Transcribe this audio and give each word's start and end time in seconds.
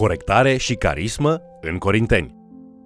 corectare 0.00 0.56
și 0.56 0.74
carismă 0.74 1.40
în 1.60 1.78
Corinteni. 1.78 2.34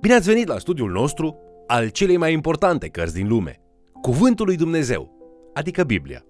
Bine 0.01 0.15
ați 0.15 0.29
venit 0.29 0.47
la 0.47 0.59
studiul 0.59 0.91
nostru 0.91 1.37
al 1.67 1.89
celei 1.89 2.17
mai 2.17 2.33
importante 2.33 2.89
cărți 2.89 3.15
din 3.15 3.29
lume, 3.29 3.61
Cuvântul 4.01 4.47
lui 4.47 4.57
Dumnezeu, 4.57 5.11
adică 5.53 5.85
Biblia. 5.85 6.23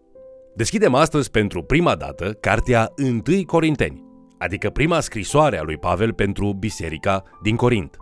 Deschidem 0.54 0.94
astăzi 0.94 1.30
pentru 1.30 1.62
prima 1.62 1.94
dată 1.94 2.32
cartea 2.32 2.92
1 2.98 3.44
Corinteni, 3.46 4.04
adică 4.38 4.70
prima 4.70 5.00
scrisoare 5.00 5.58
a 5.58 5.62
lui 5.62 5.76
Pavel 5.76 6.12
pentru 6.12 6.52
biserica 6.52 7.22
din 7.42 7.56
Corint. 7.56 7.96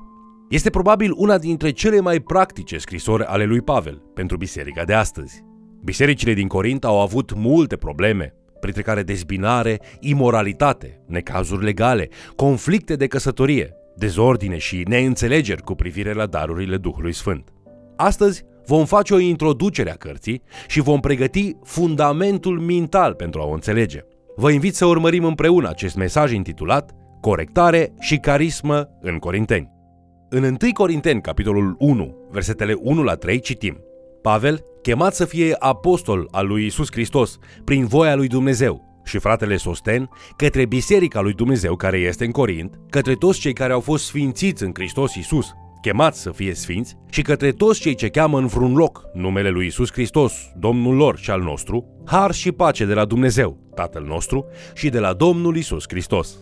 Este 0.49 0.71
probabil 0.71 1.13
una 1.17 1.39
dintre 1.39 1.71
cele 1.71 2.01
mai 2.01 2.21
practice 2.21 2.79
scrisori 2.79 3.25
ale 3.25 3.45
lui 3.45 3.61
Pavel 3.61 4.03
pentru 4.15 4.37
biserica 4.37 4.85
de 4.85 4.95
astăzi. 4.95 5.45
Bisericile 5.85 6.33
din 6.33 6.49
Corint 6.49 6.85
au 6.85 7.01
avut 7.01 7.35
multe 7.35 7.77
probleme, 7.77 8.35
printre 8.63 8.83
care 8.83 9.03
dezbinare, 9.03 9.81
imoralitate, 10.01 11.01
necazuri 11.07 11.65
legale, 11.65 12.09
conflicte 12.37 12.97
de 12.97 13.07
căsătorie, 13.07 13.75
dezordine 13.97 14.59
și 14.59 14.85
neînțelegeri 14.89 15.63
cu 15.63 15.75
privire 15.75 16.13
la 16.13 16.27
darurile 16.27 16.77
Duhului 16.77 17.13
Sfânt. 17.13 17.53
Astăzi 17.97 18.43
vom 18.67 18.85
face 18.85 19.15
o 19.15 19.19
introducere 19.19 19.91
a 19.91 19.95
cărții 19.95 20.43
și 20.67 20.81
vom 20.81 21.01
pregăti 21.01 21.57
fundamentul 21.63 22.61
mental 22.61 23.15
pentru 23.15 23.41
a 23.41 23.45
o 23.45 23.53
înțelege. 23.53 24.01
Vă 24.37 24.51
invit 24.51 24.75
să 24.75 24.87
urmărim 24.87 25.25
împreună 25.25 25.69
acest 25.69 25.97
mesaj 25.97 26.33
intitulat 26.33 26.91
Corectare 27.21 27.93
și 27.99 28.17
carismă 28.17 28.89
în 29.01 29.19
Corinteni. 29.19 29.71
În 30.29 30.45
1 30.45 30.57
Corinteni, 30.73 31.21
capitolul 31.21 31.77
1, 31.79 32.17
versetele 32.31 32.75
1 32.83 33.03
la 33.03 33.15
3, 33.15 33.41
citim 33.41 33.81
Pavel, 34.23 34.65
chemat 34.83 35.15
să 35.15 35.25
fie 35.25 35.57
apostol 35.59 36.29
al 36.31 36.47
lui 36.47 36.67
Isus 36.67 36.89
Hristos 36.91 37.39
prin 37.65 37.87
voia 37.87 38.15
lui 38.15 38.27
Dumnezeu, 38.27 39.01
și 39.05 39.19
fratele 39.19 39.57
Sosten, 39.57 40.09
către 40.37 40.67
biserica 40.67 41.21
lui 41.21 41.33
Dumnezeu 41.33 41.77
care 41.77 41.99
este 41.99 42.25
în 42.25 42.31
Corint, 42.31 42.79
către 42.91 43.15
toți 43.15 43.41
cei 43.41 43.53
care 43.53 43.73
au 43.73 43.81
fost 43.81 44.05
sfințiți 44.05 44.63
în 44.63 44.71
Hristos 44.75 45.15
Isus, 45.15 45.53
chemați 45.81 46.21
să 46.21 46.31
fie 46.31 46.55
sfinți, 46.55 46.97
și 47.11 47.23
către 47.23 47.51
toți 47.51 47.81
cei 47.81 47.95
ce 47.95 48.09
cheamă 48.09 48.39
în 48.39 48.47
vreun 48.47 48.75
loc 48.75 49.03
numele 49.15 49.49
lui 49.49 49.67
Isus 49.67 49.93
Hristos, 49.93 50.33
Domnul 50.59 50.95
lor 50.95 51.19
și 51.19 51.31
al 51.31 51.41
nostru, 51.41 51.87
har 52.07 52.33
și 52.33 52.53
pace 52.53 52.85
de 52.85 52.95
la 52.95 53.05
Dumnezeu, 53.05 53.59
Tatăl 53.75 54.05
nostru, 54.05 54.47
și 54.75 54.89
de 54.89 54.99
la 54.99 55.13
Domnul 55.13 55.57
Isus 55.57 55.85
Hristos. 55.89 56.37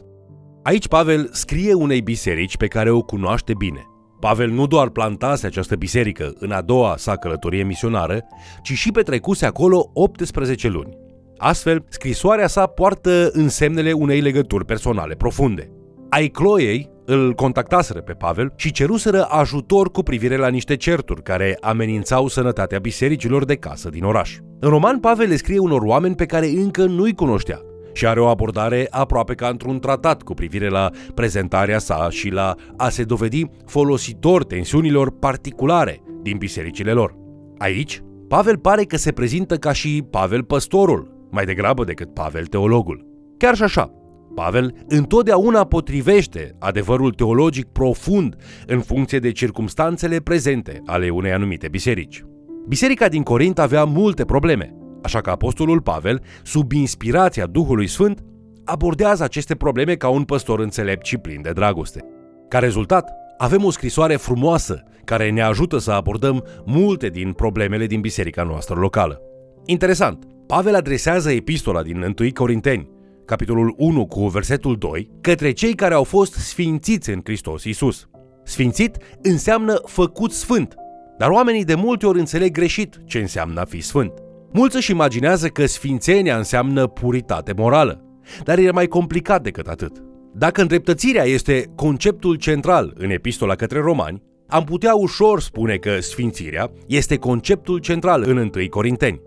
Aici 0.63 0.89
Pavel 0.89 1.29
scrie 1.33 1.73
unei 1.73 2.01
biserici 2.01 2.57
pe 2.57 2.67
care 2.67 2.91
o 2.91 3.03
cunoaște 3.03 3.53
bine. 3.59 3.90
Pavel 4.21 4.51
nu 4.51 4.67
doar 4.67 4.89
plantase 4.89 5.47
această 5.47 5.77
biserică 5.77 6.33
în 6.39 6.51
a 6.51 6.61
doua 6.61 6.95
sa 6.97 7.17
călătorie 7.17 7.63
misionară, 7.63 8.21
ci 8.63 8.73
și 8.73 8.93
petrecuse 8.93 9.47
acolo 9.47 9.91
18 9.93 10.69
luni. 10.69 10.97
Astfel, 11.37 11.85
scrisoarea 11.89 12.47
sa 12.47 12.67
poartă 12.67 13.31
însemnele 13.33 13.93
unei 13.93 14.21
legături 14.21 14.65
personale 14.65 15.15
profunde. 15.15 15.71
Ai 16.09 16.29
Chloei 16.29 16.91
îl 17.05 17.33
contactaseră 17.33 18.01
pe 18.01 18.13
Pavel 18.13 18.53
și 18.57 18.73
ceruseră 18.73 19.25
ajutor 19.25 19.91
cu 19.91 20.03
privire 20.03 20.37
la 20.37 20.49
niște 20.49 20.77
certuri 20.77 21.23
care 21.23 21.57
amenințau 21.61 22.29
sănătatea 22.29 22.79
bisericilor 22.79 23.45
de 23.45 23.57
casă 23.57 23.89
din 23.89 24.05
oraș. 24.05 24.37
În 24.61 24.69
roman, 24.69 24.99
Pavel 24.99 25.29
le 25.29 25.37
scrie 25.37 25.59
unor 25.59 25.83
oameni 25.83 26.15
pe 26.15 26.27
care 26.27 26.47
încă 26.47 26.85
nu-i 26.85 27.15
cunoștea 27.15 27.61
și 27.93 28.07
are 28.07 28.21
o 28.21 28.27
abordare 28.27 28.87
aproape 28.91 29.35
ca 29.35 29.49
într-un 29.49 29.79
tratat 29.79 30.23
cu 30.23 30.35
privire 30.35 30.69
la 30.69 30.91
prezentarea 31.15 31.79
sa 31.79 32.07
și 32.11 32.29
la 32.29 32.55
a 32.77 32.89
se 32.89 33.05
dovedi 33.05 33.45
folositor 33.67 34.45
tensiunilor 34.45 35.19
particulare 35.19 36.03
din 36.23 36.37
bisericile 36.37 36.93
lor. 36.93 37.15
Aici, 37.59 38.03
Pavel 38.29 38.59
pare 38.59 38.85
că 38.85 38.97
se 38.97 39.13
prezintă 39.13 39.57
ca 39.57 39.73
și 39.73 40.05
Pavel 40.11 40.43
păstorul, 40.43 41.29
mai 41.31 41.45
degrabă 41.45 41.85
decât 41.85 42.15
Pavel 42.15 42.47
teologul. 42.47 43.07
Chiar 43.37 43.55
și 43.55 43.63
așa, 43.63 43.93
Pavel 44.35 44.75
întotdeauna 44.89 45.65
potrivește 45.65 46.57
adevărul 46.59 47.13
teologic 47.13 47.67
profund 47.67 48.37
în 48.67 48.81
funcție 48.81 49.19
de 49.19 49.33
circumstanțele 49.33 50.19
prezente 50.19 50.83
ale 50.87 51.09
unei 51.09 51.33
anumite 51.33 51.69
biserici. 51.69 52.25
Biserica 52.69 53.09
din 53.09 53.23
Corint 53.23 53.59
avea 53.59 53.85
multe 53.85 54.25
probleme, 54.25 54.75
așa 55.03 55.21
că 55.21 55.31
apostolul 55.31 55.81
Pavel, 55.81 56.23
sub 56.43 56.73
inspirația 56.73 57.47
Duhului 57.47 57.87
Sfânt, 57.87 58.25
abordează 58.65 59.23
aceste 59.23 59.55
probleme 59.55 59.95
ca 59.95 60.09
un 60.09 60.25
păstor 60.25 60.61
înțelept 60.61 61.07
și 61.07 61.17
plin 61.17 61.43
de 61.43 61.51
dragoste. 61.51 62.05
Ca 62.49 62.59
rezultat, 62.59 63.13
avem 63.39 63.65
o 63.65 63.71
scrisoare 63.71 64.17
frumoasă 64.17 64.83
care 65.05 65.31
ne 65.31 65.43
ajută 65.43 65.79
să 65.79 65.91
abordăm 65.91 66.45
multe 66.65 67.09
din 67.09 67.33
problemele 67.33 67.87
din 67.87 68.01
biserica 68.01 68.43
noastră 68.43 68.75
locală. 68.75 69.21
Interesant, 69.67 70.25
Pavel 70.47 70.75
adresează 70.75 71.31
epistola 71.31 71.83
din 71.83 72.15
1 72.19 72.33
Corinteni, 72.35 72.91
capitolul 73.25 73.75
1 73.77 74.07
cu 74.07 74.27
versetul 74.27 74.77
2, 74.77 75.11
către 75.21 75.53
cei 75.53 75.75
care 75.75 75.95
au 75.95 76.05
fost 76.05 76.33
sfințiți 76.33 77.11
în 77.11 77.21
Hristos 77.25 77.65
Isus. 77.65 78.09
Sfințit 78.45 78.97
înseamnă 79.23 79.81
făcut 79.85 80.33
sfânt, 80.33 80.75
dar 81.19 81.31
oamenii 81.31 81.65
de 81.65 81.75
multe 81.75 82.07
ori 82.07 82.19
înțeleg 82.19 82.53
greșit 82.53 83.01
ce 83.05 83.19
înseamnă 83.19 83.61
a 83.61 83.65
fi 83.65 83.81
sfânt. 83.81 84.13
Mulți 84.53 84.77
își 84.77 84.91
imaginează 84.91 85.49
că 85.49 85.67
sfințenia 85.67 86.37
înseamnă 86.37 86.87
puritate 86.87 87.53
morală, 87.57 88.05
dar 88.45 88.59
e 88.59 88.71
mai 88.71 88.87
complicat 88.87 89.43
decât 89.43 89.67
atât. 89.67 90.03
Dacă 90.35 90.61
îndreptățirea 90.61 91.25
este 91.25 91.73
conceptul 91.75 92.35
central 92.35 92.95
în 92.97 93.11
epistola 93.11 93.55
către 93.55 93.81
romani, 93.81 94.23
am 94.47 94.65
putea 94.65 94.95
ușor 94.95 95.41
spune 95.41 95.77
că 95.77 96.01
sfințirea 96.01 96.71
este 96.87 97.17
conceptul 97.17 97.79
central 97.79 98.25
în 98.27 98.37
1 98.37 98.51
Corinteni. 98.71 99.21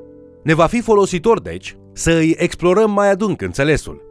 Ne 0.44 0.54
va 0.54 0.66
fi 0.66 0.82
folositor, 0.82 1.42
deci, 1.42 1.76
să 1.94 2.12
îi 2.12 2.36
explorăm 2.38 2.92
mai 2.92 3.12
adânc 3.12 3.42
înțelesul. 3.42 4.02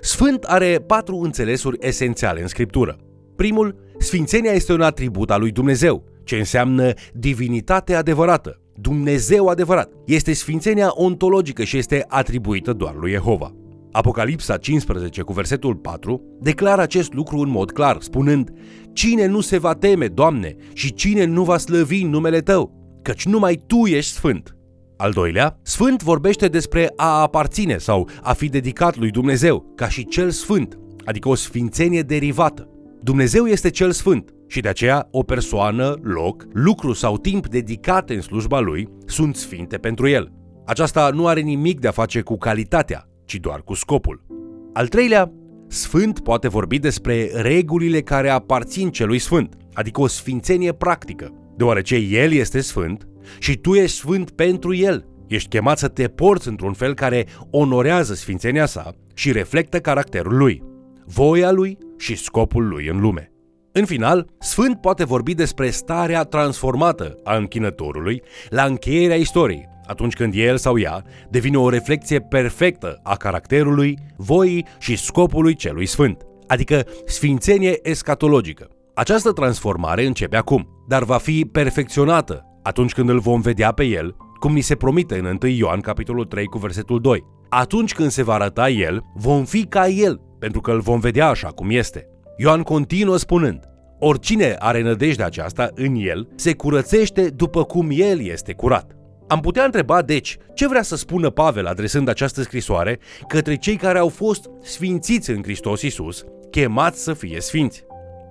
Sfânt 0.00 0.44
are 0.44 0.84
patru 0.86 1.16
înțelesuri 1.16 1.76
esențiale 1.80 2.40
în 2.40 2.46
Scriptură. 2.46 2.96
Primul, 3.36 3.76
sfințenia 3.98 4.52
este 4.52 4.72
un 4.72 4.80
atribut 4.80 5.30
al 5.30 5.40
lui 5.40 5.50
Dumnezeu, 5.50 6.04
ce 6.24 6.36
înseamnă 6.36 6.92
divinitate 7.12 7.94
adevărată, 7.94 8.60
Dumnezeu 8.80 9.46
adevărat. 9.46 9.92
Este 10.06 10.32
sfințenia 10.32 10.90
ontologică 10.94 11.64
și 11.64 11.76
este 11.76 12.04
atribuită 12.08 12.72
doar 12.72 12.94
lui 12.94 13.10
Jehova. 13.10 13.54
Apocalipsa 13.92 14.56
15 14.56 15.22
cu 15.22 15.32
versetul 15.32 15.74
4 15.74 16.22
declară 16.40 16.82
acest 16.82 17.12
lucru 17.12 17.38
în 17.38 17.50
mod 17.50 17.70
clar, 17.70 17.96
spunând 18.00 18.50
Cine 18.92 19.26
nu 19.26 19.40
se 19.40 19.58
va 19.58 19.74
teme, 19.74 20.06
Doamne, 20.06 20.56
și 20.72 20.94
cine 20.94 21.24
nu 21.24 21.44
va 21.44 21.58
slăvi 21.58 22.04
numele 22.04 22.40
Tău, 22.40 22.72
căci 23.02 23.24
numai 23.24 23.62
Tu 23.66 23.86
ești 23.86 24.12
sfânt. 24.12 24.54
Al 24.96 25.10
doilea, 25.12 25.58
sfânt 25.62 26.02
vorbește 26.02 26.48
despre 26.48 26.92
a 26.96 27.20
aparține 27.20 27.78
sau 27.78 28.08
a 28.22 28.32
fi 28.32 28.48
dedicat 28.48 28.96
lui 28.96 29.10
Dumnezeu, 29.10 29.72
ca 29.76 29.88
și 29.88 30.06
cel 30.06 30.30
sfânt, 30.30 30.78
adică 31.04 31.28
o 31.28 31.34
sfințenie 31.34 32.02
derivată. 32.02 32.68
Dumnezeu 33.02 33.46
este 33.46 33.70
cel 33.70 33.92
sfânt 33.92 34.34
și 34.50 34.60
de 34.60 34.68
aceea 34.68 35.08
o 35.10 35.22
persoană, 35.22 35.94
loc, 36.02 36.46
lucru 36.52 36.92
sau 36.92 37.18
timp 37.18 37.48
dedicate 37.48 38.14
în 38.14 38.20
slujba 38.20 38.60
lui 38.60 38.88
sunt 39.06 39.36
sfinte 39.36 39.76
pentru 39.76 40.08
el. 40.08 40.32
Aceasta 40.66 41.10
nu 41.14 41.26
are 41.26 41.40
nimic 41.40 41.80
de 41.80 41.88
a 41.88 41.90
face 41.90 42.20
cu 42.20 42.36
calitatea, 42.36 43.08
ci 43.24 43.34
doar 43.34 43.62
cu 43.62 43.74
scopul. 43.74 44.26
Al 44.72 44.88
treilea, 44.88 45.32
sfânt 45.68 46.20
poate 46.20 46.48
vorbi 46.48 46.78
despre 46.78 47.30
regulile 47.34 48.00
care 48.00 48.28
aparțin 48.28 48.90
celui 48.90 49.18
sfânt, 49.18 49.56
adică 49.72 50.00
o 50.00 50.06
sfințenie 50.06 50.72
practică. 50.72 51.32
Deoarece 51.56 51.96
el 51.96 52.32
este 52.32 52.60
sfânt, 52.60 53.08
și 53.38 53.56
tu 53.56 53.74
ești 53.74 53.96
sfânt 53.96 54.30
pentru 54.30 54.74
El. 54.74 55.06
Ești 55.26 55.48
chemat 55.48 55.78
să 55.78 55.88
te 55.88 56.08
porți 56.08 56.48
într-un 56.48 56.72
fel 56.72 56.94
care 56.94 57.26
onorează 57.50 58.14
sfințenia 58.14 58.66
sa 58.66 58.92
și 59.14 59.32
reflectă 59.32 59.80
caracterul 59.80 60.36
lui, 60.36 60.62
voia 61.06 61.50
lui 61.50 61.78
și 61.98 62.16
scopul 62.16 62.68
lui 62.68 62.88
în 62.88 63.00
lume. 63.00 63.29
În 63.72 63.84
final, 63.84 64.26
Sfânt 64.38 64.80
poate 64.80 65.04
vorbi 65.04 65.34
despre 65.34 65.70
starea 65.70 66.22
transformată 66.22 67.18
a 67.24 67.36
închinătorului 67.36 68.22
la 68.48 68.64
încheierea 68.64 69.16
istoriei, 69.16 69.68
atunci 69.86 70.14
când 70.14 70.34
el 70.36 70.56
sau 70.56 70.78
ea 70.78 71.02
devine 71.28 71.58
o 71.58 71.68
reflecție 71.68 72.20
perfectă 72.20 73.00
a 73.02 73.16
caracterului, 73.16 73.98
voii 74.16 74.66
și 74.78 74.96
scopului 74.96 75.54
celui 75.54 75.86
sfânt, 75.86 76.26
adică 76.46 76.84
sfințenie 77.06 77.78
escatologică. 77.82 78.68
Această 78.94 79.32
transformare 79.32 80.06
începe 80.06 80.36
acum, 80.36 80.84
dar 80.88 81.04
va 81.04 81.16
fi 81.16 81.48
perfecționată 81.52 82.44
atunci 82.62 82.92
când 82.92 83.08
îl 83.08 83.18
vom 83.18 83.40
vedea 83.40 83.72
pe 83.72 83.84
el, 83.84 84.16
cum 84.40 84.52
ni 84.52 84.60
se 84.60 84.74
promite 84.74 85.18
în 85.18 85.38
1 85.42 85.52
Ioan 85.52 85.80
capitolul 85.80 86.24
3 86.24 86.44
cu 86.44 86.58
versetul 86.58 87.00
2. 87.00 87.24
Atunci 87.48 87.94
când 87.94 88.10
se 88.10 88.22
va 88.22 88.34
arăta 88.34 88.68
el, 88.68 89.02
vom 89.14 89.44
fi 89.44 89.64
ca 89.64 89.88
el, 89.88 90.20
pentru 90.38 90.60
că 90.60 90.70
îl 90.70 90.80
vom 90.80 91.00
vedea 91.00 91.28
așa 91.28 91.48
cum 91.48 91.70
este. 91.70 92.06
Ioan 92.42 92.62
continuă 92.62 93.16
spunând, 93.16 93.60
oricine 93.98 94.56
are 94.58 94.82
nădejdea 94.82 95.26
aceasta 95.26 95.70
în 95.74 95.94
el, 95.94 96.28
se 96.34 96.54
curățește 96.54 97.28
după 97.28 97.64
cum 97.64 97.88
el 97.92 98.20
este 98.20 98.52
curat. 98.52 98.96
Am 99.28 99.40
putea 99.40 99.64
întreba, 99.64 100.02
deci, 100.02 100.36
ce 100.54 100.68
vrea 100.68 100.82
să 100.82 100.96
spună 100.96 101.30
Pavel 101.30 101.66
adresând 101.66 102.08
această 102.08 102.42
scrisoare 102.42 102.98
către 103.28 103.56
cei 103.56 103.76
care 103.76 103.98
au 103.98 104.08
fost 104.08 104.50
sfințiți 104.62 105.30
în 105.30 105.42
Hristos 105.42 105.82
Isus, 105.82 106.24
chemați 106.50 107.02
să 107.02 107.12
fie 107.12 107.40
sfinți. 107.40 107.84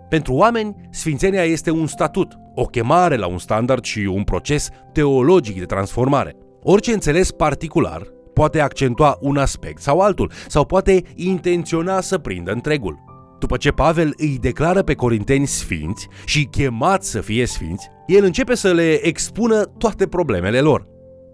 Pentru 0.09 0.33
oameni, 0.33 0.75
sfințenia 0.91 1.43
este 1.43 1.71
un 1.71 1.87
statut, 1.87 2.31
o 2.55 2.65
chemare 2.65 3.15
la 3.15 3.27
un 3.27 3.37
standard 3.37 3.83
și 3.83 3.99
un 3.99 4.23
proces 4.23 4.69
teologic 4.93 5.59
de 5.59 5.65
transformare. 5.65 6.35
Orice 6.63 6.93
înțeles 6.93 7.31
particular 7.31 8.01
poate 8.33 8.59
accentua 8.59 9.17
un 9.21 9.37
aspect 9.37 9.81
sau 9.81 9.99
altul, 9.99 10.31
sau 10.47 10.65
poate 10.65 11.01
intenționa 11.15 12.01
să 12.01 12.17
prindă 12.17 12.51
întregul. 12.51 13.08
După 13.39 13.57
ce 13.57 13.71
Pavel 13.71 14.13
îi 14.17 14.37
declară 14.41 14.81
pe 14.81 14.93
corinteni 14.93 15.47
sfinți 15.47 16.07
și 16.25 16.43
chemați 16.43 17.09
să 17.09 17.21
fie 17.21 17.45
sfinți, 17.45 17.89
el 18.07 18.23
începe 18.23 18.55
să 18.55 18.73
le 18.73 19.05
expună 19.05 19.63
toate 19.63 20.07
problemele 20.07 20.59
lor. 20.59 20.87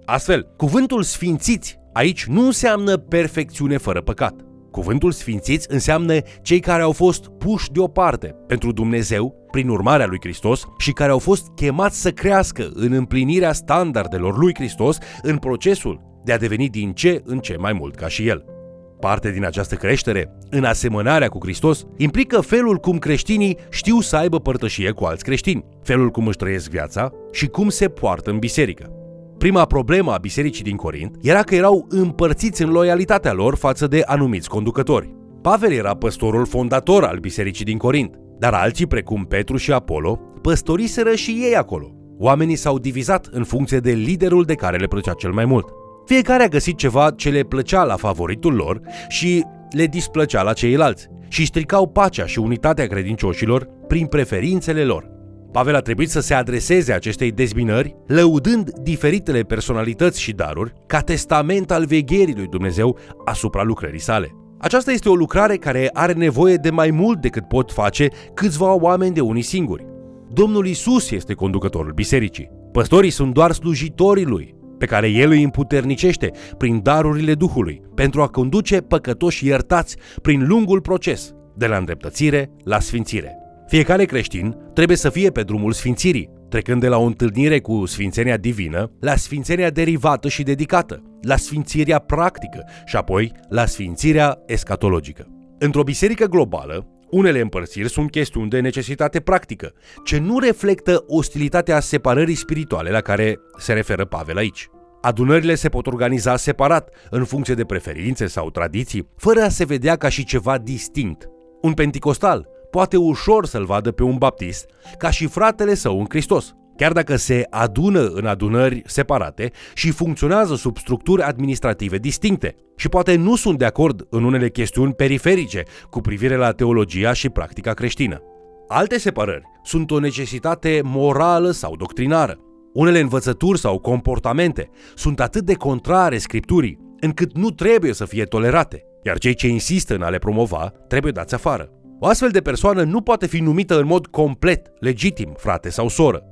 Astfel, 0.06 0.54
cuvântul 0.57 1.04
sfințiți 1.04 1.80
aici 1.94 2.25
nu 2.25 2.46
înseamnă 2.46 2.98
perfecțiune 2.98 3.78
fără 3.78 4.02
păcat. 4.02 4.34
Cuvântul 4.72 5.12
sfințiți 5.12 5.68
înseamnă 5.69 6.18
cei 6.42 6.60
care 6.60 6.81
au 6.81 6.92
fost 6.92 7.28
puși 7.28 7.72
deoparte 7.72 8.36
pentru 8.48 8.72
Dumnezeu 8.72 9.48
prin 9.51 9.69
urmarea 9.69 10.06
lui 10.06 10.19
Hristos 10.22 10.63
și 10.78 10.92
care 10.92 11.12
au 11.12 11.19
fost 11.19 11.48
chemați 11.56 12.01
să 12.01 12.12
crească 12.12 12.69
în 12.74 12.92
împlinirea 12.92 13.54
standardelor 13.54 14.38
lui 14.38 14.54
Hristos 14.54 14.98
în 15.22 15.38
procesul 15.38 16.01
de 16.24 16.31
a 16.31 16.38
deveni 16.38 16.69
din 16.69 16.94
ce 16.94 17.22
în 17.25 17.40
ce 17.40 17.56
mai 17.58 17.74
mult 17.74 17.96
ca 17.96 18.08
și 18.08 18.28
El. 18.28 18.55
Parte 19.00 19.32
din 19.32 19.46
această 19.46 19.76
creștere, 19.76 20.38
în 20.50 20.64
asemănarea 20.64 21.28
cu 21.28 21.38
Hristos, 21.42 21.86
implică 21.98 22.42
felul 22.42 22.78
cum 22.78 22.98
creștinii 22.98 23.58
știu 23.70 24.00
să 24.00 24.16
aibă 24.16 24.40
părtășie 24.40 24.92
cu 24.92 25.04
alți 25.04 25.24
creștini, 25.24 25.66
felul 25.84 26.10
cum 26.10 26.28
își 26.28 26.38
trăiesc 26.38 26.70
viața 26.70 27.12
și 27.32 27.48
cum 27.48 27.70
se 27.70 27.88
poartă 27.88 28.30
în 28.30 28.40
biserică. 28.40 28.90
Prima 29.38 29.66
problemă 29.66 30.12
a 30.12 30.18
bisericii 30.18 30.64
din 30.64 30.76
Corint 30.76 31.16
era 31.22 31.42
că 31.42 31.56
erau 31.56 31.86
împărțiți 31.90 32.62
în 32.62 32.70
loialitatea 32.70 33.34
lor 33.34 33.56
față 33.56 33.88
de 33.88 34.02
anumiți 34.06 34.50
conducători. 34.50 35.16
Pavel 35.42 35.72
era 35.72 35.96
păstorul 35.96 36.46
fondator 36.46 37.04
al 37.04 37.18
bisericii 37.18 37.66
din 37.66 37.78
Corint, 37.78 38.16
dar 38.40 38.54
alții, 38.54 38.88
precum 38.88 39.26
Petru 39.26 39.58
și 39.58 39.72
Apollo, 39.72 40.20
păstoriseră 40.42 41.16
și 41.16 41.32
ei 41.32 41.56
acolo. 41.56 41.96
Oamenii 42.18 42.56
s-au 42.56 42.80
divizat 42.80 43.28
în 43.32 43.44
funcție 43.44 43.80
de 43.80 43.92
liderul 43.92 44.44
de 44.44 44.54
care 44.54 44.78
le 44.78 44.88
plăcea 44.88 45.14
cel 45.14 45.32
mai 45.32 45.46
mult. 45.46 45.68
Fiecare 46.06 46.44
a 46.44 46.48
găsit 46.48 46.78
ceva 46.78 47.12
ce 47.12 47.30
le 47.30 47.44
plăcea 47.44 47.84
la 47.84 47.96
favoritul 47.96 48.54
lor 48.54 48.81
și 49.07 49.44
le 49.72 49.86
displăcea 49.86 50.42
la 50.42 50.54
ceilalți 50.54 51.07
și 51.28 51.46
stricau 51.46 51.88
pacea 51.88 52.25
și 52.25 52.40
unitatea 52.40 52.88
credincioșilor 52.88 53.68
prin 53.88 54.06
preferințele 54.06 54.84
lor. 54.84 55.13
Pavel 55.52 55.75
a 55.75 55.80
trebuit 55.80 56.10
să 56.10 56.19
se 56.19 56.34
adreseze 56.34 56.94
acestei 56.94 57.31
dezbinări, 57.31 57.96
lăudând 58.07 58.72
diferitele 58.72 59.42
personalități 59.42 60.22
și 60.22 60.31
daruri 60.31 60.74
ca 60.88 61.00
testament 61.00 61.72
al 61.72 61.86
vegherii 61.86 62.36
lui 62.36 62.48
Dumnezeu 62.48 62.98
asupra 63.25 63.63
lucrării 63.63 64.00
sale. 64.00 64.36
Aceasta 64.60 64.92
este 64.92 65.10
o 65.10 65.16
lucrare 65.16 65.56
care 65.56 65.90
are 65.94 66.13
nevoie 66.13 66.56
de 66.56 66.69
mai 66.69 66.92
mult 66.92 67.22
decât 67.22 67.48
pot 67.48 67.72
face 67.72 68.08
câțiva 68.34 68.74
oameni 68.74 69.13
de 69.13 69.22
unii 69.22 69.42
singuri. 69.42 69.86
Domnul 70.34 70.68
Isus 70.68 71.12
este 71.12 71.34
conducătorul 71.34 71.92
bisericii. 71.92 72.50
Păstorii 72.72 73.10
sunt 73.10 73.34
doar 73.34 73.51
slujitorii 73.51 74.25
lui, 74.25 74.56
pe 74.77 74.86
care 74.86 75.07
el 75.07 75.30
îi 75.30 75.44
împuternicește 75.44 76.31
prin 76.57 76.81
darurile 76.83 77.33
Duhului, 77.33 77.81
pentru 77.95 78.22
a 78.22 78.27
conduce 78.27 78.81
păcătoși 78.81 79.45
iertați 79.45 79.98
prin 80.22 80.48
lungul 80.48 80.81
proces, 80.81 81.33
de 81.56 81.68
la 81.68 81.77
îndreptățire 81.77 82.51
la 82.63 82.80
sfințire. 82.80 83.38
Fiecare 83.68 84.06
creștin 84.06 84.57
trebuie 84.74 84.98
să 84.98 85.10
fie 85.10 85.30
pe 85.30 85.44
drumul 85.44 85.72
sfințirii, 85.72 86.30
trecând 86.50 86.81
de 86.81 86.88
la 86.88 86.98
o 86.98 87.06
întâlnire 87.06 87.60
cu 87.60 87.86
sfințenia 87.86 88.38
divină 88.38 88.92
la 89.00 89.16
sfințenia 89.16 89.69
derivată 89.69 90.27
și 90.27 90.44
dedicată, 90.44 91.01
la 91.22 91.36
sfințirea 91.36 92.00
practică 92.00 92.63
și 92.86 92.95
apoi 92.95 93.31
la 93.50 93.66
sfințirea 93.66 94.39
escatologică. 94.45 95.27
Într-o 95.60 95.83
biserică 95.83 96.25
globală, 96.25 96.88
unele 97.16 97.40
împărțiri 97.40 97.90
sunt 97.90 98.12
chestiuni 98.12 98.50
de 98.50 98.60
necesitate 98.60 99.20
practică, 99.20 99.74
ce 100.04 100.18
nu 100.18 100.40
reflectă 100.40 101.04
ostilitatea 101.08 101.80
separării 101.80 102.36
spirituale 102.36 102.90
la 102.90 103.02
care 103.02 103.40
se 103.58 103.74
referă 103.74 104.06
Pavel 104.06 104.38
aici. 104.38 104.70
Adunările 105.02 105.56
se 105.56 105.70
pot 105.70 105.88
organiza 105.88 106.36
separat, 106.36 106.90
în 107.10 107.24
funcție 107.24 107.54
de 107.54 107.66
preferințe 107.66 108.28
sau 108.28 108.50
tradiții, 108.50 109.10
fără 109.18 109.42
a 109.42 109.50
se 109.50 109.66
vedea 109.66 109.96
ca 109.96 110.10
și 110.10 110.26
ceva 110.26 110.58
distinct. 110.58 111.30
Un 111.62 111.74
penticostal 111.74 112.48
poate 112.72 112.98
ușor 112.98 113.46
să-l 113.46 113.66
vadă 113.66 113.92
pe 113.92 114.04
un 114.04 114.18
baptist 114.18 114.70
ca 114.98 115.10
și 115.10 115.28
fratele 115.28 115.74
său 115.74 116.00
în 116.00 116.06
Hristos, 116.10 116.56
chiar 116.77 116.92
dacă 116.92 117.16
se 117.16 117.48
adună 117.50 118.07
în 118.07 118.25
adunări 118.25 118.81
separate 118.86 119.51
și 119.74 119.92
funcționează 119.92 120.56
sub 120.56 120.77
structuri 120.77 121.22
administrative 121.22 121.98
distincte 121.98 122.56
și 122.75 122.89
poate 122.89 123.16
nu 123.16 123.36
sunt 123.36 123.57
de 123.57 123.66
acord 123.66 124.07
în 124.10 124.24
unele 124.24 124.50
chestiuni 124.50 124.94
periferice 124.94 125.63
cu 125.89 126.01
privire 126.01 126.36
la 126.36 126.51
teologia 126.51 127.13
și 127.13 127.30
practica 127.30 127.74
creștină. 127.74 128.22
Alte 128.68 128.98
separări 128.98 129.44
sunt 129.63 129.92
o 129.92 130.00
necesitate 130.00 130.81
morală 130.83 131.51
sau 131.51 131.75
doctrinară. 131.75 132.39
Unele 132.74 133.00
învățături 133.00 133.60
sau 133.60 133.80
comportamente 133.80 134.69
sunt 134.95 135.19
atât 135.19 135.45
de 135.45 135.54
contrare 135.54 136.18
scripturii 136.18 136.80
încât 137.00 137.38
nu 137.38 137.50
trebuie 137.50 137.94
să 137.94 138.06
fie 138.06 138.24
tolerate, 138.24 138.83
iar 139.04 139.18
cei 139.18 139.33
ce 139.33 139.48
insistă 139.48 139.95
în 139.95 140.01
a 140.01 140.10
le 140.10 140.18
promova 140.18 140.74
trebuie 140.88 141.12
dați 141.12 141.33
afară. 141.33 141.69
O 142.00 142.07
astfel 142.07 142.30
de 142.30 142.42
persoană 142.42 142.83
nu 142.83 143.01
poate 143.01 143.27
fi 143.27 143.39
numită 143.39 143.80
în 143.80 143.86
mod 143.86 144.07
complet 144.07 144.72
legitim 144.80 145.33
frate 145.38 145.69
sau 145.69 145.88
soră. 145.88 146.24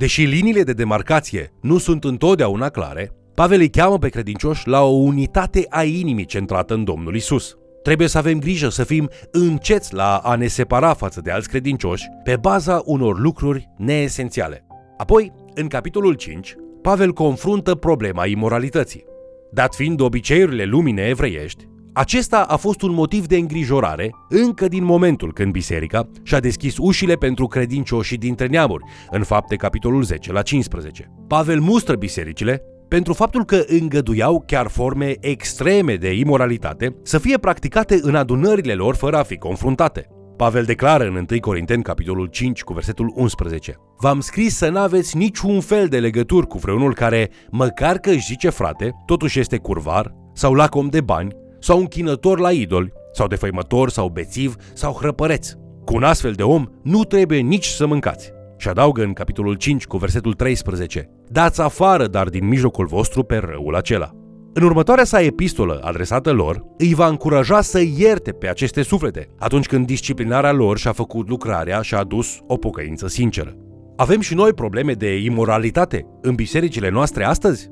Deși 0.00 0.22
liniile 0.22 0.62
de 0.62 0.72
demarcație 0.72 1.52
nu 1.60 1.78
sunt 1.78 2.04
întotdeauna 2.04 2.68
clare, 2.68 3.12
Pavel 3.34 3.60
îi 3.60 3.70
cheamă 3.70 3.98
pe 3.98 4.08
credincioși 4.08 4.68
la 4.68 4.82
o 4.82 4.88
unitate 4.90 5.66
a 5.68 5.82
inimii 5.82 6.24
centrată 6.24 6.74
în 6.74 6.84
Domnul 6.84 7.14
Isus. 7.14 7.56
Trebuie 7.82 8.08
să 8.08 8.18
avem 8.18 8.38
grijă 8.38 8.68
să 8.68 8.84
fim 8.84 9.08
înceți 9.30 9.94
la 9.94 10.16
a 10.16 10.34
ne 10.34 10.46
separa 10.46 10.94
față 10.94 11.20
de 11.20 11.30
alți 11.30 11.48
credincioși 11.48 12.08
pe 12.24 12.36
baza 12.36 12.82
unor 12.84 13.18
lucruri 13.18 13.68
neesențiale. 13.76 14.66
Apoi, 14.96 15.32
în 15.54 15.66
capitolul 15.66 16.14
5, 16.14 16.54
Pavel 16.82 17.12
confruntă 17.12 17.74
problema 17.74 18.26
imoralității. 18.26 19.04
Dat 19.52 19.74
fiind 19.74 20.00
obiceiurile 20.00 20.64
lumii 20.64 20.92
neevreiești, 20.92 21.68
acesta 21.92 22.40
a 22.48 22.56
fost 22.56 22.82
un 22.82 22.92
motiv 22.92 23.26
de 23.26 23.36
îngrijorare 23.36 24.10
încă 24.28 24.68
din 24.68 24.84
momentul 24.84 25.32
când 25.32 25.52
biserica 25.52 26.10
și-a 26.22 26.40
deschis 26.40 26.76
ușile 26.78 27.14
pentru 27.14 27.46
credincioșii 27.46 28.16
dintre 28.16 28.46
neamuri, 28.46 28.84
în 29.10 29.22
fapte 29.22 29.56
capitolul 29.56 30.02
10 30.02 30.32
la 30.32 30.42
15. 30.42 31.10
Pavel 31.26 31.60
mustră 31.60 31.96
bisericile 31.96 32.62
pentru 32.88 33.12
faptul 33.12 33.44
că 33.44 33.64
îngăduiau 33.66 34.42
chiar 34.46 34.68
forme 34.68 35.16
extreme 35.20 35.94
de 35.94 36.12
imoralitate 36.12 36.96
să 37.02 37.18
fie 37.18 37.38
practicate 37.38 37.98
în 38.02 38.14
adunările 38.14 38.74
lor 38.74 38.94
fără 38.94 39.16
a 39.16 39.22
fi 39.22 39.36
confruntate. 39.36 40.06
Pavel 40.36 40.64
declară 40.64 41.04
în 41.04 41.26
1 41.30 41.40
Corinteni, 41.40 41.82
capitolul 41.82 42.26
5, 42.26 42.62
cu 42.62 42.72
versetul 42.72 43.12
11. 43.14 43.76
V-am 43.98 44.20
scris 44.20 44.56
să 44.56 44.68
n-aveți 44.68 45.16
niciun 45.16 45.60
fel 45.60 45.86
de 45.86 45.98
legături 45.98 46.46
cu 46.46 46.58
vreunul 46.58 46.94
care, 46.94 47.30
măcar 47.50 47.98
că 47.98 48.10
își 48.10 48.26
zice 48.26 48.48
frate, 48.48 48.90
totuși 49.06 49.38
este 49.38 49.56
curvar 49.56 50.14
sau 50.32 50.54
lacom 50.54 50.88
de 50.88 51.00
bani 51.00 51.39
sau 51.60 51.78
închinător 51.78 52.38
la 52.38 52.50
idoli, 52.50 52.92
sau 53.12 53.26
defăimător, 53.26 53.90
sau 53.90 54.08
bețiv, 54.08 54.56
sau 54.72 54.92
hrăpăreț. 54.92 55.52
Cu 55.84 55.94
un 55.96 56.02
astfel 56.02 56.32
de 56.32 56.42
om 56.42 56.66
nu 56.82 57.04
trebuie 57.04 57.40
nici 57.40 57.66
să 57.66 57.86
mâncați. 57.86 58.32
Și 58.56 58.68
adaugă 58.68 59.02
în 59.02 59.12
capitolul 59.12 59.54
5 59.54 59.86
cu 59.86 59.96
versetul 59.96 60.32
13. 60.32 61.10
Dați 61.28 61.60
afară, 61.60 62.06
dar 62.06 62.28
din 62.28 62.46
mijlocul 62.46 62.86
vostru 62.86 63.22
pe 63.22 63.36
răul 63.36 63.74
acela. 63.76 64.10
În 64.52 64.62
următoarea 64.62 65.04
sa 65.04 65.20
epistolă 65.20 65.80
adresată 65.82 66.32
lor, 66.32 66.64
îi 66.78 66.94
va 66.94 67.06
încuraja 67.06 67.60
să 67.60 67.80
ierte 67.96 68.32
pe 68.32 68.48
aceste 68.48 68.82
suflete, 68.82 69.28
atunci 69.38 69.66
când 69.66 69.86
disciplinarea 69.86 70.52
lor 70.52 70.78
și-a 70.78 70.92
făcut 70.92 71.28
lucrarea 71.28 71.80
și 71.82 71.94
a 71.94 71.98
adus 71.98 72.38
o 72.46 72.56
pocăință 72.56 73.08
sinceră. 73.08 73.56
Avem 73.96 74.20
și 74.20 74.34
noi 74.34 74.52
probleme 74.52 74.92
de 74.92 75.16
imoralitate 75.16 76.06
în 76.20 76.34
bisericile 76.34 76.90
noastre 76.90 77.24
astăzi? 77.24 77.68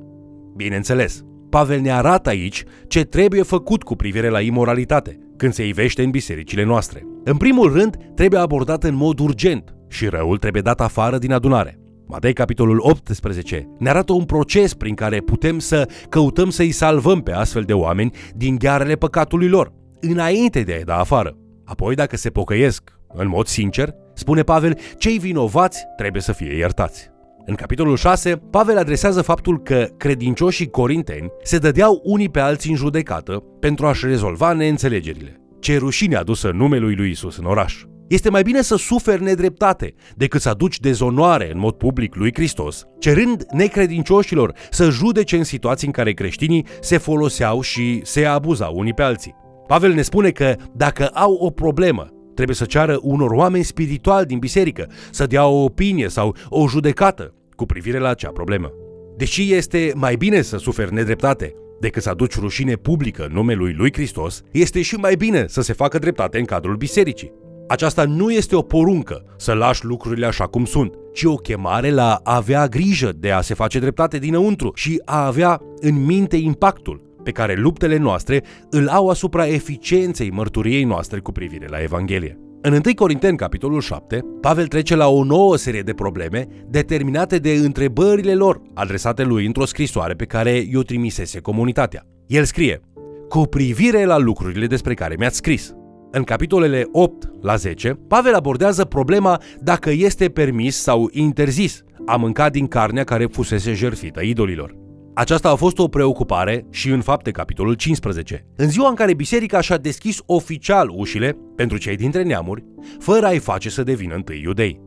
Bineînțeles, 0.56 1.24
Pavel 1.50 1.80
ne 1.80 1.92
arată 1.92 2.28
aici 2.28 2.64
ce 2.86 3.04
trebuie 3.04 3.42
făcut 3.42 3.82
cu 3.82 3.96
privire 3.96 4.28
la 4.28 4.40
imoralitate 4.40 5.18
când 5.36 5.52
se 5.52 5.66
ivește 5.66 6.02
în 6.02 6.10
bisericile 6.10 6.64
noastre. 6.64 7.06
În 7.24 7.36
primul 7.36 7.72
rând, 7.72 7.96
trebuie 8.14 8.40
abordat 8.40 8.84
în 8.84 8.94
mod 8.94 9.18
urgent 9.18 9.74
și 9.88 10.06
răul 10.06 10.38
trebuie 10.38 10.62
dat 10.62 10.80
afară 10.80 11.18
din 11.18 11.32
adunare. 11.32 11.78
Matei, 12.06 12.32
capitolul 12.32 12.78
18, 12.80 13.68
ne 13.78 13.88
arată 13.88 14.12
un 14.12 14.24
proces 14.24 14.74
prin 14.74 14.94
care 14.94 15.20
putem 15.20 15.58
să 15.58 15.88
căutăm 16.08 16.50
să-i 16.50 16.70
salvăm 16.70 17.20
pe 17.20 17.32
astfel 17.32 17.62
de 17.62 17.72
oameni 17.72 18.10
din 18.34 18.56
ghearele 18.58 18.94
păcatului 18.94 19.48
lor, 19.48 19.72
înainte 20.00 20.62
de 20.62 20.72
a-i 20.72 20.84
da 20.84 20.98
afară. 20.98 21.36
Apoi, 21.64 21.94
dacă 21.94 22.16
se 22.16 22.30
pocăiesc 22.30 22.92
în 23.14 23.28
mod 23.28 23.46
sincer, 23.46 23.94
spune 24.14 24.42
Pavel, 24.42 24.78
cei 24.98 25.18
vinovați 25.18 25.84
trebuie 25.96 26.22
să 26.22 26.32
fie 26.32 26.56
iertați. 26.56 27.10
În 27.48 27.54
capitolul 27.54 27.96
6, 27.96 28.36
Pavel 28.36 28.78
adresează 28.78 29.22
faptul 29.22 29.62
că 29.62 29.88
credincioșii 29.96 30.70
corinteni 30.70 31.32
se 31.42 31.58
dădeau 31.58 32.00
unii 32.04 32.28
pe 32.28 32.40
alții 32.40 32.70
în 32.70 32.76
judecată 32.76 33.42
pentru 33.60 33.86
a-și 33.86 34.06
rezolva 34.06 34.52
neînțelegerile. 34.52 35.40
Ce 35.60 35.76
rușine 35.76 36.16
adusă 36.16 36.50
numelui 36.50 36.94
lui 36.94 37.10
Isus 37.10 37.36
în 37.36 37.44
oraș. 37.44 37.82
Este 38.08 38.30
mai 38.30 38.42
bine 38.42 38.62
să 38.62 38.76
suferi 38.76 39.22
nedreptate 39.22 39.94
decât 40.16 40.40
să 40.40 40.48
aduci 40.48 40.80
dezonoare 40.80 41.50
în 41.52 41.58
mod 41.58 41.74
public 41.74 42.14
lui 42.14 42.32
Hristos, 42.34 42.84
cerând 42.98 43.44
necredincioșilor 43.50 44.52
să 44.70 44.90
judece 44.90 45.36
în 45.36 45.44
situații 45.44 45.86
în 45.86 45.92
care 45.92 46.12
creștinii 46.12 46.66
se 46.80 46.96
foloseau 46.98 47.60
și 47.60 48.00
se 48.02 48.24
abuzau 48.24 48.78
unii 48.78 48.94
pe 48.94 49.02
alții. 49.02 49.34
Pavel 49.66 49.92
ne 49.92 50.02
spune 50.02 50.30
că 50.30 50.54
dacă 50.72 51.06
au 51.06 51.32
o 51.32 51.50
problemă 51.50 52.08
trebuie 52.34 52.56
să 52.56 52.64
ceară 52.64 52.98
unor 53.02 53.30
oameni 53.30 53.64
spirituali 53.64 54.26
din 54.26 54.38
biserică 54.38 54.90
să 55.10 55.26
dea 55.26 55.46
o 55.46 55.62
opinie 55.62 56.08
sau 56.08 56.34
o 56.48 56.68
judecată 56.68 57.32
cu 57.58 57.66
privire 57.66 57.98
la 57.98 58.08
acea 58.08 58.30
problemă. 58.30 58.72
Deși 59.16 59.52
este 59.52 59.92
mai 59.94 60.16
bine 60.16 60.42
să 60.42 60.56
suferi 60.56 60.94
nedreptate 60.94 61.54
decât 61.80 62.02
să 62.02 62.10
aduci 62.10 62.38
rușine 62.38 62.74
publică 62.74 63.24
în 63.24 63.32
numele 63.32 63.72
lui 63.76 63.92
Hristos, 63.92 64.42
este 64.52 64.82
și 64.82 64.94
mai 64.94 65.14
bine 65.14 65.44
să 65.46 65.60
se 65.60 65.72
facă 65.72 65.98
dreptate 65.98 66.38
în 66.38 66.44
cadrul 66.44 66.76
bisericii. 66.76 67.32
Aceasta 67.68 68.04
nu 68.04 68.30
este 68.30 68.56
o 68.56 68.62
poruncă 68.62 69.24
să 69.36 69.52
lași 69.52 69.84
lucrurile 69.84 70.26
așa 70.26 70.46
cum 70.46 70.64
sunt, 70.64 70.94
ci 71.12 71.24
o 71.24 71.34
chemare 71.34 71.90
la 71.90 72.20
a 72.22 72.36
avea 72.36 72.66
grijă 72.66 73.12
de 73.16 73.30
a 73.30 73.40
se 73.40 73.54
face 73.54 73.78
dreptate 73.78 74.18
dinăuntru 74.18 74.72
și 74.74 75.02
a 75.04 75.26
avea 75.26 75.60
în 75.80 76.04
minte 76.04 76.36
impactul 76.36 77.02
pe 77.22 77.30
care 77.30 77.54
luptele 77.54 77.96
noastre 77.96 78.42
îl 78.70 78.88
au 78.88 79.08
asupra 79.08 79.46
eficienței 79.46 80.30
mărturiei 80.30 80.84
noastre 80.84 81.20
cu 81.20 81.32
privire 81.32 81.66
la 81.68 81.82
Evanghelie. 81.82 82.47
În 82.62 82.72
1 82.72 82.80
Corinteni, 82.94 83.36
capitolul 83.36 83.80
7, 83.80 84.24
Pavel 84.40 84.66
trece 84.66 84.94
la 84.94 85.08
o 85.08 85.24
nouă 85.24 85.56
serie 85.56 85.80
de 85.80 85.92
probleme 85.92 86.46
determinate 86.66 87.38
de 87.38 87.52
întrebările 87.52 88.34
lor 88.34 88.62
adresate 88.74 89.22
lui 89.22 89.46
într-o 89.46 89.64
scrisoare 89.64 90.14
pe 90.14 90.24
care 90.24 90.66
i-o 90.70 90.82
trimisese 90.82 91.40
comunitatea. 91.40 92.06
El 92.26 92.44
scrie, 92.44 92.80
cu 93.28 93.40
privire 93.40 94.04
la 94.04 94.16
lucrurile 94.16 94.66
despre 94.66 94.94
care 94.94 95.14
mi-ați 95.18 95.36
scris. 95.36 95.74
În 96.10 96.22
capitolele 96.22 96.84
8 96.92 97.30
la 97.40 97.56
10, 97.56 97.98
Pavel 98.08 98.34
abordează 98.34 98.84
problema 98.84 99.40
dacă 99.60 99.90
este 99.90 100.28
permis 100.28 100.76
sau 100.76 101.08
interzis 101.12 101.82
a 102.06 102.16
mânca 102.16 102.48
din 102.48 102.66
carnea 102.66 103.04
care 103.04 103.26
fusese 103.26 103.72
jertfită 103.72 104.20
idolilor. 104.20 104.74
Aceasta 105.18 105.50
a 105.50 105.54
fost 105.54 105.78
o 105.78 105.88
preocupare 105.88 106.66
și 106.70 106.90
în 106.90 107.00
fapte 107.00 107.30
capitolul 107.30 107.74
15. 107.74 108.46
În 108.56 108.68
ziua 108.68 108.88
în 108.88 108.94
care 108.94 109.14
biserica 109.14 109.60
și-a 109.60 109.76
deschis 109.76 110.18
oficial 110.26 110.90
ușile 110.94 111.36
pentru 111.56 111.78
cei 111.78 111.96
dintre 111.96 112.22
neamuri, 112.22 112.64
fără 112.98 113.26
a-i 113.26 113.38
face 113.38 113.68
să 113.70 113.82
devină 113.82 114.14
întâi 114.14 114.40
iudei. 114.42 114.80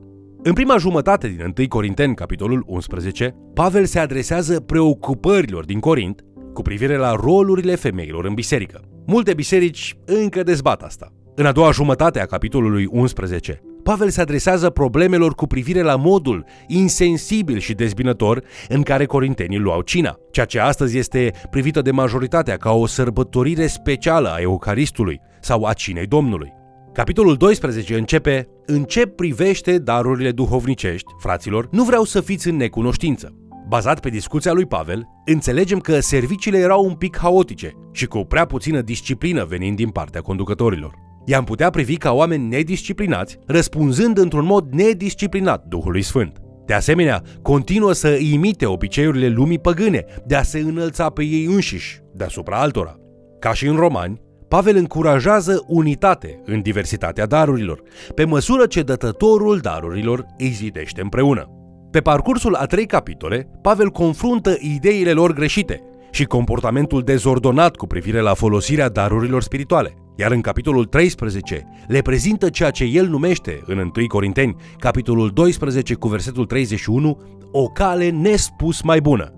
În 0.43 0.53
prima 0.53 0.77
jumătate 0.77 1.27
din 1.27 1.53
1 1.57 1.67
Corinteni, 1.67 2.15
capitolul 2.15 2.63
11, 2.67 3.35
Pavel 3.53 3.85
se 3.85 3.99
adresează 3.99 4.59
preocupărilor 4.59 5.65
din 5.65 5.79
Corint 5.79 6.21
cu 6.53 6.61
privire 6.61 6.97
la 6.97 7.15
rolurile 7.15 7.75
femeilor 7.75 8.25
în 8.25 8.33
biserică. 8.33 8.81
Multe 9.05 9.33
biserici 9.33 9.97
încă 10.05 10.43
dezbat 10.43 10.81
asta. 10.81 11.13
În 11.35 11.45
a 11.45 11.51
doua 11.51 11.71
jumătate 11.71 12.19
a 12.19 12.25
capitolului 12.25 12.87
11, 12.91 13.61
Pavel 13.83 14.09
se 14.09 14.21
adresează 14.21 14.69
problemelor 14.69 15.33
cu 15.33 15.47
privire 15.47 15.81
la 15.81 15.95
modul 15.95 16.45
insensibil 16.67 17.59
și 17.59 17.73
dezbinător 17.73 18.43
în 18.69 18.81
care 18.81 19.05
corintenii 19.05 19.57
luau 19.57 19.81
cina, 19.81 20.17
ceea 20.31 20.45
ce 20.45 20.59
astăzi 20.59 20.97
este 20.97 21.31
privită 21.49 21.81
de 21.81 21.91
majoritatea 21.91 22.57
ca 22.57 22.71
o 22.71 22.85
sărbătorire 22.85 23.67
specială 23.67 24.31
a 24.31 24.41
Eucaristului 24.41 25.19
sau 25.41 25.65
a 25.65 25.73
cinei 25.73 26.05
Domnului. 26.05 26.53
Capitolul 26.93 27.35
12 27.35 27.97
începe 27.97 28.47
În 28.65 28.83
ce 28.83 29.05
privește 29.05 29.77
darurile 29.77 30.31
duhovnicești, 30.31 31.11
fraților, 31.19 31.67
nu 31.71 31.83
vreau 31.83 32.03
să 32.03 32.21
fiți 32.21 32.47
în 32.47 32.55
necunoștință. 32.55 33.35
Bazat 33.67 33.99
pe 33.99 34.09
discuția 34.09 34.51
lui 34.51 34.65
Pavel, 34.65 35.07
înțelegem 35.25 35.79
că 35.79 35.99
serviciile 35.99 36.57
erau 36.57 36.85
un 36.85 36.93
pic 36.93 37.17
haotice 37.17 37.71
și 37.91 38.05
cu 38.05 38.19
prea 38.19 38.45
puțină 38.45 38.81
disciplină 38.81 39.45
venind 39.45 39.75
din 39.75 39.89
partea 39.89 40.21
conducătorilor. 40.21 41.10
I-am 41.25 41.43
putea 41.43 41.69
privi 41.69 41.97
ca 41.97 42.11
oameni 42.11 42.47
nedisciplinați, 42.47 43.37
răspunzând 43.45 44.17
într-un 44.17 44.45
mod 44.45 44.73
nedisciplinat 44.73 45.65
Duhului 45.67 46.01
Sfânt. 46.01 46.37
De 46.65 46.73
asemenea, 46.73 47.21
continuă 47.41 47.91
să 47.93 48.07
imite 48.07 48.65
obiceiurile 48.65 49.27
lumii 49.27 49.59
păgâne 49.59 50.05
de 50.25 50.35
a 50.35 50.41
se 50.41 50.59
înălța 50.59 51.09
pe 51.09 51.23
ei 51.23 51.45
înșiși 51.45 51.99
deasupra 52.13 52.57
altora. 52.57 52.95
Ca 53.39 53.53
și 53.53 53.67
în 53.67 53.75
romani, 53.75 54.21
Pavel 54.47 54.75
încurajează 54.75 55.63
unitate 55.67 56.41
în 56.45 56.61
diversitatea 56.61 57.25
darurilor, 57.25 57.81
pe 58.15 58.25
măsură 58.25 58.65
ce 58.65 58.81
dătătorul 58.81 59.57
darurilor 59.57 60.25
îi 60.37 60.49
zidește 60.49 61.01
împreună. 61.01 61.49
Pe 61.91 61.99
parcursul 61.99 62.55
a 62.55 62.65
trei 62.65 62.85
capitole, 62.85 63.49
Pavel 63.61 63.89
confruntă 63.89 64.55
ideile 64.59 65.11
lor 65.11 65.33
greșite 65.33 65.81
și 66.11 66.23
comportamentul 66.25 67.01
dezordonat 67.01 67.75
cu 67.75 67.87
privire 67.87 68.19
la 68.19 68.33
folosirea 68.33 68.89
darurilor 68.89 69.41
spirituale. 69.41 70.00
Iar 70.15 70.31
în 70.31 70.41
capitolul 70.41 70.85
13 70.85 71.67
le 71.87 72.01
prezintă 72.01 72.49
ceea 72.49 72.69
ce 72.69 72.83
el 72.83 73.07
numește 73.07 73.61
în 73.65 73.77
1 73.77 73.91
Corinteni, 74.07 74.55
capitolul 74.77 75.29
12 75.29 75.93
cu 75.93 76.07
versetul 76.07 76.45
31, 76.45 77.17
o 77.51 77.67
cale 77.67 78.09
nespus 78.09 78.81
mai 78.81 79.01
bună, 79.01 79.33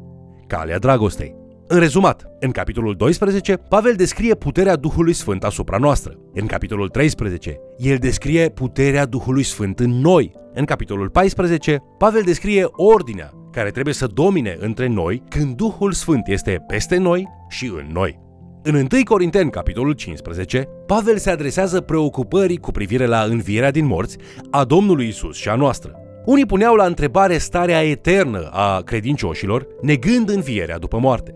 calea 0.48 0.80
dragostei. 0.80 1.36
În 1.68 1.80
rezumat, 1.80 2.26
în 2.40 2.52
capitolul 2.52 2.96
12, 2.96 3.56
Pavel 3.58 3.94
descrie 3.96 4.36
puterea 4.36 4.76
Duhului 4.76 5.14
Sfânt 5.14 5.44
asupra 5.44 5.78
noastră. 5.78 6.18
În 6.34 6.46
capitolul 6.46 6.90
13, 6.90 7.60
el 7.78 7.98
descrie 7.98 8.50
puterea 8.50 9.06
Duhului 9.06 9.44
Sfânt 9.44 9.80
în 9.80 9.90
noi. 9.90 10.32
În 10.54 10.66
capitolul 10.66 11.10
14, 11.10 11.84
Pavel 11.98 12.22
descrie 12.22 12.66
ordinea 12.72 13.32
care 13.52 13.70
trebuie 13.70 13.94
să 13.94 14.08
domine 14.08 14.58
între 14.60 14.88
noi 14.88 15.24
când 15.30 15.56
Duhul 15.56 15.92
Sfânt 15.92 16.28
este 16.28 16.64
peste 16.68 16.98
noi 16.98 17.28
și 17.50 17.66
în 17.66 17.90
noi. 17.92 18.20
În 18.66 18.76
1 18.76 18.88
Corinteni, 19.04 19.50
capitolul 19.50 19.94
15, 19.94 20.68
Pavel 20.86 21.18
se 21.18 21.30
adresează 21.30 21.82
preocupării 21.82 22.58
cu 22.58 22.72
privire 22.72 23.06
la 23.06 23.22
învierea 23.22 23.72
din 23.72 23.86
morți 23.86 24.18
a 24.52 24.64
Domnului 24.64 25.08
Isus 25.08 25.36
și 25.36 25.50
a 25.50 25.56
noastră. 25.56 25.96
Unii 26.26 26.46
puneau 26.46 26.76
la 26.76 26.86
întrebare 26.86 27.38
starea 27.38 27.84
eternă 27.84 28.50
a 28.52 28.82
credincioșilor, 28.82 29.68
negând 29.82 30.30
învierea 30.30 30.78
după 30.78 31.00
moarte. 31.00 31.36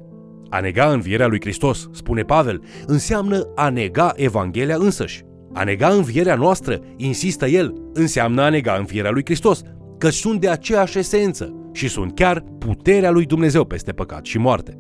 A 0.50 0.60
nega 0.60 0.92
învierea 0.92 1.28
lui 1.28 1.40
Hristos, 1.42 1.90
spune 1.92 2.22
Pavel, 2.22 2.62
înseamnă 2.86 3.52
a 3.56 3.70
nega 3.70 4.14
Evanghelia 4.16 4.76
însăși. 4.76 5.24
A 5.54 5.64
nega 5.64 5.88
învierea 5.88 6.36
noastră, 6.36 6.80
insistă 6.98 7.48
el, 7.48 7.74
înseamnă 7.94 8.42
a 8.42 8.50
nega 8.50 8.74
învierea 8.74 9.12
lui 9.12 9.26
Hristos, 9.26 9.62
că 9.98 10.10
sunt 10.10 10.42
de 10.42 10.50
aceeași 10.50 10.98
esență 10.98 11.70
și 11.74 11.88
sunt 11.88 12.16
chiar 12.16 12.44
puterea 12.60 13.12
lui 13.12 13.26
Dumnezeu 13.26 13.66
peste 13.66 13.92
păcat 13.92 14.26
și 14.26 14.38
moarte. 14.38 14.78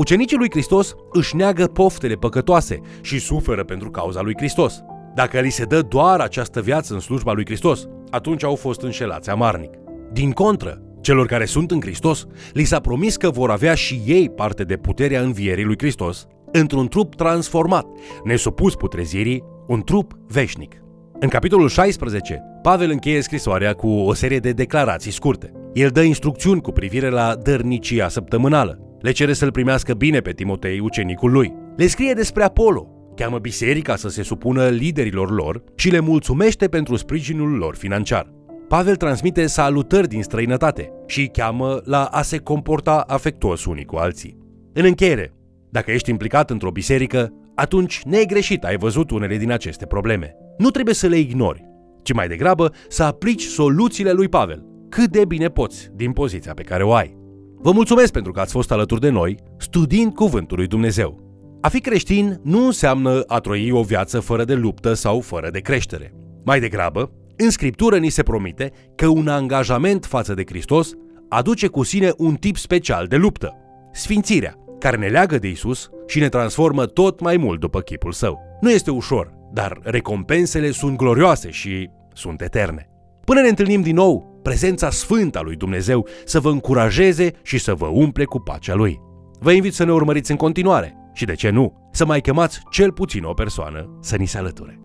Ucenicii 0.00 0.36
lui 0.36 0.50
Hristos 0.50 0.94
își 1.12 1.36
neagă 1.36 1.66
poftele 1.66 2.14
păcătoase 2.14 2.80
și 3.00 3.18
suferă 3.18 3.64
pentru 3.64 3.90
cauza 3.90 4.20
lui 4.20 4.34
Hristos. 4.36 4.82
Dacă 5.14 5.40
li 5.40 5.50
se 5.50 5.64
dă 5.64 5.82
doar 5.82 6.20
această 6.20 6.60
viață 6.60 6.94
în 6.94 7.00
slujba 7.00 7.32
lui 7.32 7.44
Hristos, 7.44 7.86
atunci 8.10 8.44
au 8.44 8.54
fost 8.54 8.82
înșelați 8.82 9.30
amarnic. 9.30 9.70
Din 10.12 10.30
contră, 10.30 10.82
celor 11.00 11.26
care 11.26 11.44
sunt 11.44 11.70
în 11.70 11.80
Hristos, 11.80 12.26
li 12.52 12.64
s-a 12.64 12.80
promis 12.80 13.16
că 13.16 13.30
vor 13.30 13.50
avea 13.50 13.74
și 13.74 14.02
ei 14.06 14.30
parte 14.30 14.64
de 14.64 14.76
puterea 14.76 15.20
învierii 15.20 15.64
lui 15.64 15.78
Hristos, 15.78 16.26
într-un 16.52 16.88
trup 16.88 17.14
transformat, 17.14 17.86
nesupus 18.24 18.74
putrezirii, 18.74 19.44
un 19.66 19.82
trup 19.82 20.12
veșnic. 20.26 20.82
În 21.18 21.28
capitolul 21.28 21.68
16, 21.68 22.42
Pavel 22.62 22.90
încheie 22.90 23.20
scrisoarea 23.20 23.72
cu 23.72 23.88
o 23.88 24.14
serie 24.14 24.38
de 24.38 24.52
declarații 24.52 25.12
scurte. 25.12 25.52
El 25.72 25.90
dă 25.90 26.00
instrucțiuni 26.00 26.60
cu 26.60 26.70
privire 26.70 27.08
la 27.08 27.34
dărnicia 27.42 28.08
săptămânală, 28.08 28.89
le 29.00 29.10
cere 29.10 29.32
să-l 29.32 29.50
primească 29.50 29.94
bine 29.94 30.20
pe 30.20 30.32
Timotei, 30.32 30.78
ucenicul 30.78 31.30
lui. 31.30 31.54
Le 31.76 31.86
scrie 31.86 32.12
despre 32.12 32.42
Apollo, 32.42 32.88
cheamă 33.16 33.38
biserica 33.38 33.96
să 33.96 34.08
se 34.08 34.22
supună 34.22 34.68
liderilor 34.68 35.30
lor 35.30 35.62
și 35.74 35.90
le 35.90 36.00
mulțumește 36.00 36.68
pentru 36.68 36.96
sprijinul 36.96 37.50
lor 37.50 37.76
financiar. 37.76 38.32
Pavel 38.68 38.96
transmite 38.96 39.46
salutări 39.46 40.08
din 40.08 40.22
străinătate 40.22 40.92
și 41.06 41.26
cheamă 41.26 41.80
la 41.84 42.04
a 42.04 42.22
se 42.22 42.38
comporta 42.38 43.04
afectuos 43.06 43.64
unii 43.64 43.84
cu 43.84 43.96
alții. 43.96 44.38
În 44.72 44.84
încheiere, 44.84 45.34
dacă 45.70 45.90
ești 45.90 46.10
implicat 46.10 46.50
într-o 46.50 46.70
biserică, 46.70 47.32
atunci 47.54 48.02
negreșit 48.04 48.64
ai 48.64 48.76
văzut 48.76 49.10
unele 49.10 49.36
din 49.36 49.50
aceste 49.50 49.86
probleme. 49.86 50.34
Nu 50.58 50.70
trebuie 50.70 50.94
să 50.94 51.06
le 51.06 51.18
ignori, 51.18 51.64
ci 52.02 52.12
mai 52.12 52.28
degrabă 52.28 52.72
să 52.88 53.02
aplici 53.02 53.42
soluțiile 53.42 54.12
lui 54.12 54.28
Pavel, 54.28 54.64
cât 54.88 55.10
de 55.10 55.24
bine 55.24 55.48
poți 55.48 55.90
din 55.94 56.12
poziția 56.12 56.54
pe 56.54 56.62
care 56.62 56.82
o 56.82 56.92
ai. 56.92 57.19
Vă 57.62 57.72
mulțumesc 57.72 58.12
pentru 58.12 58.32
că 58.32 58.40
ați 58.40 58.52
fost 58.52 58.72
alături 58.72 59.00
de 59.00 59.08
noi, 59.08 59.38
studiind 59.56 60.14
Cuvântul 60.14 60.56
lui 60.56 60.66
Dumnezeu. 60.66 61.20
A 61.60 61.68
fi 61.68 61.80
creștin 61.80 62.40
nu 62.42 62.64
înseamnă 62.64 63.22
a 63.26 63.38
trăi 63.38 63.70
o 63.70 63.82
viață 63.82 64.20
fără 64.20 64.44
de 64.44 64.54
luptă 64.54 64.94
sau 64.94 65.20
fără 65.20 65.50
de 65.50 65.60
creștere. 65.60 66.14
Mai 66.44 66.60
degrabă, 66.60 67.12
în 67.36 67.50
Scriptură 67.50 67.98
ni 67.98 68.08
se 68.08 68.22
promite 68.22 68.72
că 68.94 69.06
un 69.06 69.28
angajament 69.28 70.04
față 70.04 70.34
de 70.34 70.42
Hristos 70.46 70.92
aduce 71.28 71.66
cu 71.66 71.82
sine 71.82 72.12
un 72.16 72.34
tip 72.34 72.56
special 72.56 73.06
de 73.06 73.16
luptă, 73.16 73.56
sfințirea, 73.92 74.54
care 74.78 74.96
ne 74.96 75.06
leagă 75.06 75.38
de 75.38 75.48
Isus 75.48 75.90
și 76.06 76.18
ne 76.18 76.28
transformă 76.28 76.86
tot 76.86 77.20
mai 77.20 77.36
mult 77.36 77.60
după 77.60 77.80
chipul 77.80 78.12
său. 78.12 78.38
Nu 78.60 78.70
este 78.70 78.90
ușor, 78.90 79.32
dar 79.52 79.80
recompensele 79.82 80.70
sunt 80.70 80.96
glorioase 80.96 81.50
și 81.50 81.90
sunt 82.14 82.40
eterne. 82.40 82.88
Până 83.24 83.40
ne 83.40 83.48
întâlnim 83.48 83.80
din 83.80 83.94
nou, 83.94 84.29
prezența 84.42 84.90
sfântă 84.90 85.38
a 85.38 85.42
lui 85.42 85.56
Dumnezeu 85.56 86.06
să 86.24 86.40
vă 86.40 86.50
încurajeze 86.50 87.32
și 87.42 87.58
să 87.58 87.74
vă 87.74 87.86
umple 87.86 88.24
cu 88.24 88.40
pacea 88.40 88.74
lui. 88.74 89.00
Vă 89.40 89.52
invit 89.52 89.74
să 89.74 89.84
ne 89.84 89.92
urmăriți 89.92 90.30
în 90.30 90.36
continuare 90.36 90.94
și, 91.12 91.24
de 91.24 91.34
ce 91.34 91.50
nu, 91.50 91.88
să 91.92 92.04
mai 92.04 92.20
chemați 92.20 92.60
cel 92.70 92.92
puțin 92.92 93.24
o 93.24 93.32
persoană 93.32 93.98
să 94.00 94.16
ni 94.16 94.26
se 94.26 94.38
alăture. 94.38 94.80